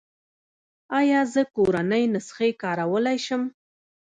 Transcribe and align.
ایا 0.99 1.19
زه 1.33 1.41
کورنۍ 1.55 2.03
نسخې 2.13 2.49
کارولی 2.61 3.17
شم؟ 3.25 3.41